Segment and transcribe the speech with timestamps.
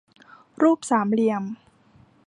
[0.61, 1.43] รูปสามเหลี่ยม